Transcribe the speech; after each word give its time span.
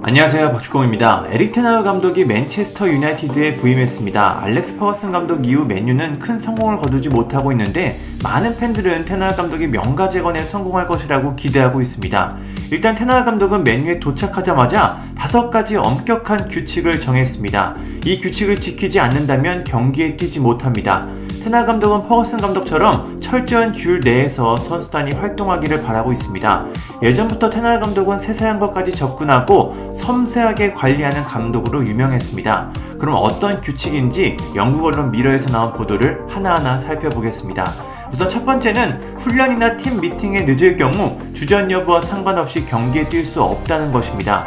안녕하세요 0.00 0.52
박주공입니다. 0.52 1.26
에릭 1.28 1.52
테나우 1.52 1.82
감독이 1.82 2.24
맨체스터 2.24 2.88
유나이티드에 2.88 3.56
부임했습니다. 3.56 4.42
알렉스 4.42 4.78
퍼거슨 4.78 5.10
감독 5.10 5.44
이후 5.44 5.64
맨유는 5.64 6.20
큰 6.20 6.38
성공을 6.38 6.78
거두지 6.78 7.08
못하고 7.08 7.50
있는데 7.50 7.98
많은 8.22 8.56
팬들은 8.56 9.06
테나우 9.06 9.34
감독이 9.34 9.66
명가 9.66 10.08
재건에 10.08 10.40
성공할 10.40 10.86
것이라고 10.86 11.34
기대하고 11.34 11.82
있습니다. 11.82 12.38
일단 12.70 12.94
테나우 12.94 13.24
감독은 13.24 13.64
맨유에 13.64 13.98
도착하자마자 13.98 15.00
다섯 15.16 15.50
가지 15.50 15.76
엄격한 15.76 16.48
규칙을 16.48 17.00
정했습니다. 17.00 17.74
이 18.04 18.20
규칙을 18.20 18.60
지키지 18.60 19.00
않는다면 19.00 19.64
경기에 19.64 20.16
뛰지 20.16 20.38
못합니다. 20.38 21.08
테나 21.42 21.64
감독은 21.64 22.08
퍼거슨 22.08 22.38
감독처럼 22.38 23.20
철저한 23.20 23.72
규율 23.72 24.00
내에서 24.00 24.56
선수단이 24.56 25.12
활동하기를 25.12 25.82
바라고 25.82 26.12
있습니다. 26.12 26.66
예전부터 27.02 27.50
테나 27.50 27.78
감독은 27.78 28.18
세세한 28.18 28.58
것까지 28.58 28.92
접근하고 28.92 29.92
섬세하게 29.96 30.74
관리하는 30.74 31.22
감독으로 31.22 31.86
유명했습니다. 31.86 32.72
그럼 32.98 33.16
어떤 33.16 33.60
규칙인지 33.60 34.36
영국 34.56 34.86
언론 34.86 35.10
미러에서 35.10 35.50
나온 35.50 35.72
보도를 35.72 36.20
하나하나 36.28 36.78
살펴보겠습니다. 36.78 37.64
우선 38.12 38.28
첫 38.28 38.44
번째는 38.44 39.18
훈련이나 39.18 39.76
팀 39.76 40.00
미팅에 40.00 40.40
늦을 40.42 40.76
경우 40.76 41.18
주전 41.34 41.70
여부와 41.70 42.00
상관없이 42.00 42.64
경기에 42.66 43.04
뛸 43.04 43.24
수 43.24 43.42
없다는 43.42 43.92
것입니다. 43.92 44.46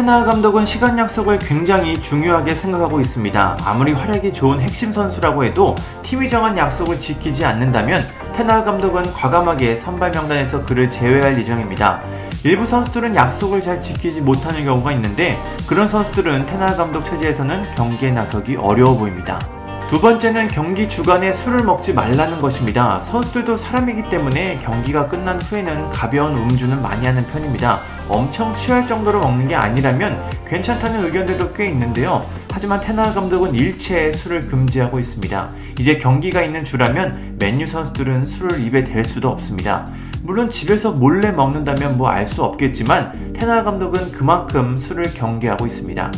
테나 0.00 0.24
감독은 0.24 0.64
시간 0.64 0.98
약속을 0.98 1.40
굉장히 1.40 2.00
중요하게 2.00 2.54
생각하고 2.54 3.00
있습니다. 3.00 3.58
아무리 3.66 3.92
활약이 3.92 4.32
좋은 4.32 4.58
핵심 4.58 4.94
선수라고 4.94 5.44
해도 5.44 5.74
팀이 6.02 6.26
정한 6.26 6.56
약속을 6.56 6.98
지키지 6.98 7.44
않는다면 7.44 8.02
테나 8.32 8.64
감독은 8.64 9.02
과감하게 9.12 9.76
선발 9.76 10.12
명단에서 10.12 10.64
그를 10.64 10.88
제외할 10.88 11.38
예정입니다. 11.38 12.00
일부 12.44 12.64
선수들은 12.64 13.14
약속을 13.14 13.60
잘 13.60 13.82
지키지 13.82 14.22
못하는 14.22 14.64
경우가 14.64 14.90
있는데 14.92 15.38
그런 15.68 15.86
선수들은 15.86 16.46
테나 16.46 16.74
감독 16.76 17.04
체제에서는 17.04 17.72
경기에 17.74 18.12
나서기 18.12 18.56
어려워 18.56 18.96
보입니다. 18.96 19.38
두 19.90 20.00
번째는 20.00 20.46
경기 20.46 20.88
주간에 20.88 21.32
술을 21.32 21.64
먹지 21.64 21.92
말라는 21.92 22.38
것입니다. 22.38 23.00
선수들도 23.00 23.56
사람이기 23.56 24.08
때문에 24.08 24.58
경기가 24.58 25.08
끝난 25.08 25.42
후에는 25.42 25.90
가벼운 25.90 26.36
음주는 26.38 26.80
많이 26.80 27.04
하는 27.06 27.26
편입니다. 27.26 27.80
엄청 28.08 28.56
취할 28.56 28.86
정도로 28.86 29.18
먹는 29.18 29.48
게 29.48 29.56
아니라면 29.56 30.22
괜찮다는 30.46 31.06
의견들도 31.06 31.52
꽤 31.54 31.66
있는데요. 31.70 32.24
하지만 32.52 32.80
테나 32.80 33.12
감독은 33.12 33.52
일체의 33.52 34.12
술을 34.12 34.46
금지하고 34.46 35.00
있습니다. 35.00 35.50
이제 35.80 35.98
경기가 35.98 36.40
있는 36.40 36.64
주라면 36.64 37.36
맨유 37.40 37.66
선수들은 37.66 38.28
술을 38.28 38.60
입에 38.60 38.84
댈 38.84 39.04
수도 39.04 39.28
없습니다. 39.28 39.90
물론 40.22 40.50
집에서 40.50 40.92
몰래 40.92 41.32
먹는다면 41.32 41.98
뭐 41.98 42.10
알 42.10 42.28
수 42.28 42.44
없겠지만 42.44 43.32
테나 43.32 43.64
감독은 43.64 44.12
그만큼 44.12 44.76
술을 44.76 45.12
경계하고 45.14 45.66
있습니다. 45.66 46.12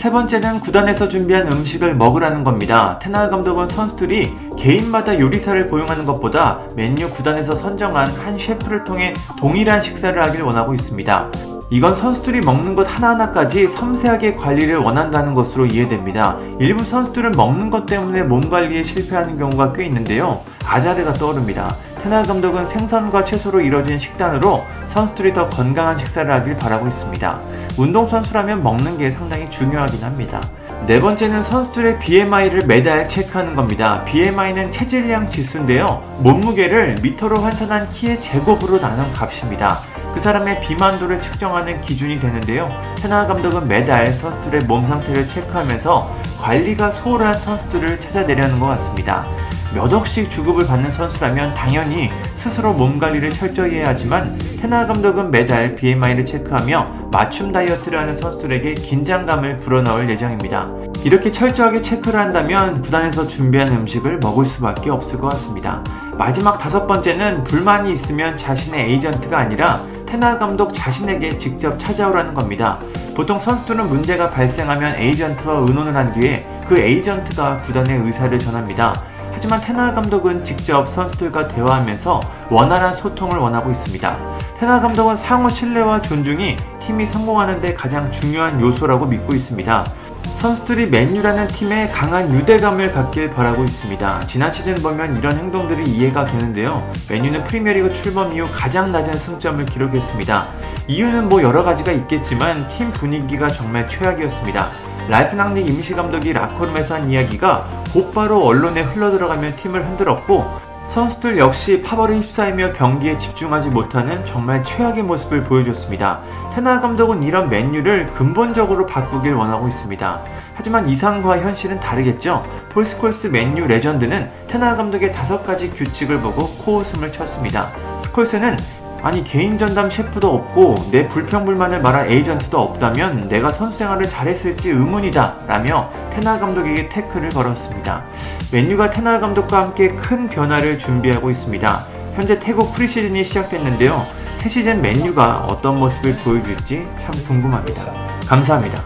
세 0.00 0.10
번째는 0.10 0.60
구단에서 0.60 1.10
준비한 1.10 1.52
음식을 1.52 1.94
먹으라는 1.94 2.42
겁니다. 2.42 2.98
테나 3.02 3.28
감독은 3.28 3.68
선수들이 3.68 4.34
개인마다 4.56 5.20
요리사를 5.20 5.68
고용하는 5.68 6.06
것보다 6.06 6.60
맨유 6.74 7.10
구단에서 7.10 7.54
선정한 7.54 8.10
한 8.12 8.38
셰프를 8.38 8.84
통해 8.84 9.12
동일한 9.38 9.82
식사를 9.82 10.18
하길 10.24 10.40
원하고 10.40 10.72
있습니다. 10.72 11.30
이건 11.68 11.94
선수들이 11.94 12.40
먹는 12.40 12.76
것 12.76 12.84
하나하나까지 12.84 13.68
섬세하게 13.68 14.36
관리를 14.36 14.78
원한다는 14.78 15.34
것으로 15.34 15.66
이해됩니다. 15.66 16.38
일부 16.58 16.82
선수들은 16.82 17.32
먹는 17.32 17.68
것 17.68 17.84
때문에 17.84 18.22
몸 18.22 18.48
관리에 18.48 18.82
실패하는 18.82 19.36
경우가 19.36 19.74
꽤 19.74 19.84
있는데요. 19.84 20.40
아자르가 20.64 21.12
떠오릅니다. 21.12 21.76
테나 22.02 22.22
감독은 22.22 22.64
생선과 22.64 23.26
채소로 23.26 23.60
이뤄진 23.60 23.98
식단으로 23.98 24.64
선수들이 24.86 25.34
더 25.34 25.50
건강한 25.50 25.98
식사를 25.98 26.32
하길 26.32 26.56
바라고 26.56 26.86
있습니다. 26.86 27.40
운동선수라면 27.76 28.62
먹는 28.62 28.96
게 28.96 29.10
상당히 29.10 29.50
중요하긴 29.50 30.02
합니다. 30.02 30.40
네 30.86 30.98
번째는 30.98 31.42
선수들의 31.42 31.98
BMI를 31.98 32.66
매달 32.66 33.06
체크하는 33.06 33.54
겁니다. 33.54 34.02
BMI는 34.06 34.72
체질량 34.72 35.28
지수인데요. 35.28 36.02
몸무게를 36.20 36.96
미터로 37.02 37.36
환산한 37.36 37.90
키의 37.90 38.20
제곱으로 38.22 38.80
나눈 38.80 39.12
값입니다. 39.12 39.80
그 40.14 40.20
사람의 40.20 40.62
비만도를 40.62 41.20
측정하는 41.20 41.82
기준이 41.82 42.18
되는데요. 42.18 42.68
테나 42.96 43.26
감독은 43.26 43.68
매달 43.68 44.06
선수들의 44.06 44.62
몸 44.62 44.86
상태를 44.86 45.28
체크하면서 45.28 46.16
관리가 46.40 46.90
소홀한 46.92 47.34
선수들을 47.34 48.00
찾아내려는 48.00 48.58
것 48.58 48.66
같습니다. 48.68 49.26
몇 49.74 49.92
억씩 49.92 50.30
주급을 50.30 50.66
받는 50.66 50.90
선수라면 50.90 51.54
당연히 51.54 52.10
스스로 52.34 52.72
몸 52.72 52.98
관리를 52.98 53.30
철저히 53.30 53.76
해야 53.76 53.88
하지만 53.88 54.36
테나 54.60 54.86
감독은 54.86 55.30
매달 55.30 55.74
BMI를 55.74 56.26
체크하며 56.26 57.08
맞춤 57.12 57.52
다이어트를 57.52 57.98
하는 57.98 58.14
선수들에게 58.14 58.74
긴장감을 58.74 59.58
불어넣을 59.58 60.10
예정입니다. 60.10 60.66
이렇게 61.04 61.30
철저하게 61.30 61.82
체크를 61.82 62.18
한다면 62.18 62.82
구단에서 62.82 63.26
준비한 63.26 63.68
음식을 63.68 64.18
먹을 64.18 64.44
수밖에 64.44 64.90
없을 64.90 65.18
것 65.18 65.28
같습니다. 65.30 65.82
마지막 66.18 66.58
다섯 66.58 66.86
번째는 66.86 67.44
불만이 67.44 67.92
있으면 67.92 68.36
자신의 68.36 68.90
에이전트가 68.90 69.38
아니라 69.38 69.80
테나 70.04 70.38
감독 70.38 70.74
자신에게 70.74 71.38
직접 71.38 71.78
찾아오라는 71.78 72.34
겁니다. 72.34 72.78
보통 73.14 73.38
선수들은 73.38 73.88
문제가 73.88 74.28
발생하면 74.28 74.96
에이전트와 74.96 75.58
의논을 75.58 75.94
한 75.94 76.12
뒤에 76.12 76.44
그 76.68 76.78
에이전트가 76.78 77.58
구단의 77.58 78.00
의사를 78.00 78.36
전합니다. 78.38 79.09
하지만 79.40 79.58
텐 79.62 79.74
하흐 79.74 79.94
감독은 79.94 80.44
직접 80.44 80.86
선수들과 80.86 81.48
대화하면서 81.48 82.20
원활한 82.50 82.94
소통을 82.94 83.38
원하고 83.38 83.70
있습니다. 83.70 84.18
텐 84.58 84.67
하흐 84.67 84.82
감독은 84.82 85.16
상호 85.16 85.48
신뢰와 85.48 86.02
존중이 86.02 86.58
팀이 86.80 87.06
성공하는 87.06 87.62
데 87.62 87.72
가장 87.72 88.12
중요한 88.12 88.60
요소라고 88.60 89.06
믿고 89.06 89.32
있습니다. 89.32 89.86
선수들이 90.34 90.90
맨유라는 90.90 91.46
팀에 91.46 91.88
강한 91.88 92.30
유대감을 92.30 92.92
갖길 92.92 93.30
바라고 93.30 93.64
있습니다. 93.64 94.20
지난 94.26 94.52
시즌 94.52 94.74
보면 94.74 95.16
이런 95.16 95.32
행동들이 95.38 95.84
이해가 95.84 96.26
되는데요. 96.26 96.86
맨유는 97.08 97.44
프리미어리그 97.44 97.94
출범 97.94 98.34
이후 98.34 98.46
가장 98.52 98.92
낮은 98.92 99.14
승점을 99.14 99.64
기록했습니다. 99.64 100.48
이유는 100.86 101.30
뭐 101.30 101.42
여러 101.42 101.62
가지가 101.62 101.92
있겠지만 101.92 102.66
팀 102.66 102.92
분위기가 102.92 103.48
정말 103.48 103.88
최악이었습니다. 103.88 104.89
랄프 105.10 105.34
랑닉 105.34 105.68
임시 105.68 105.92
감독이 105.92 106.32
라커룸에서 106.32 106.94
한 106.94 107.10
이야기가 107.10 107.66
곧바로 107.92 108.46
언론에 108.46 108.82
흘러들어가며 108.82 109.56
팀을 109.56 109.84
흔들었고 109.84 110.44
선수들 110.86 111.36
역시 111.36 111.82
파벌에 111.82 112.18
휩싸이며 112.18 112.74
경기에 112.74 113.18
집중하지 113.18 113.70
못하는 113.70 114.24
정말 114.24 114.62
최악의 114.62 115.02
모습을 115.02 115.42
보여줬습니다. 115.42 116.20
텐 116.54 116.64
하흐 116.64 116.80
감독은 116.80 117.24
이런 117.24 117.48
맨유를 117.48 118.10
근본적으로 118.10 118.86
바꾸길 118.86 119.34
원하고 119.34 119.66
있습니다. 119.66 120.20
하지만 120.54 120.88
이상과 120.88 121.40
현실은 121.40 121.80
다르겠죠. 121.80 122.46
폴 122.68 122.83
스콜스 122.83 123.28
맨유 123.28 123.66
레전드는 123.66 124.30
텐 124.46 124.57
하흐 124.57 124.76
감독의 124.76 125.12
다섯 125.12 125.44
가지 125.44 125.70
규칙을 125.70 126.20
보고 126.20 126.46
코웃음을 126.58 127.10
쳤습니다. 127.10 127.72
스콜스는 127.98 128.56
아니 129.02 129.24
개인 129.24 129.56
전담 129.56 129.90
셰프도 129.90 130.28
없고 130.28 130.90
내 130.90 131.08
불평불만을 131.08 131.80
말할 131.80 132.10
에이전트도 132.10 132.58
없다면 132.60 133.28
내가 133.28 133.50
선수 133.50 133.78
생활을 133.78 134.08
잘했을지 134.08 134.70
의문이다 134.70 135.46
라며 135.46 135.90
텐 136.10 136.20
하흐 136.20 136.38
감독에게 136.38 136.88
태클을 136.88 137.30
걸었습니다. 137.30 138.04
맨유가 138.52 138.90
테나 138.90 139.20
감독과 139.20 139.62
함께 139.62 139.94
큰 139.94 140.28
변화를 140.28 140.78
준비하고 140.78 141.30
있습니다. 141.30 141.86
현재 142.14 142.38
태국 142.38 142.74
프리시즌이 142.74 143.24
시작됐는데요. 143.24 144.06
새 144.34 144.48
시즌 144.48 144.82
맨유가 144.82 145.46
어떤 145.48 145.78
모습을 145.78 146.16
보여줄지 146.16 146.84
참 146.98 147.14
궁금합니다. 147.26 147.92
감사합니다. 148.26 148.82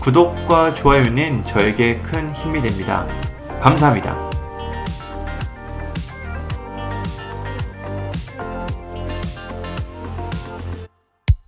구독과 0.00 0.74
좋아요는 0.74 1.44
저에게 1.46 1.98
큰 1.98 2.32
힘이 2.34 2.62
됩니다. 2.62 3.06
감사합니다. 3.60 4.29